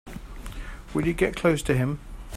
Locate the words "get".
1.13-1.35